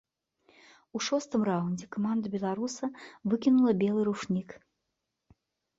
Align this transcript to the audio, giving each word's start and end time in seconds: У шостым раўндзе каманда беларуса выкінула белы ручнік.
У 0.99 1.01
шостым 1.07 1.41
раўндзе 1.49 1.85
каманда 1.97 2.27
беларуса 2.37 2.85
выкінула 3.35 3.71
белы 3.87 4.01
ручнік. 4.11 4.49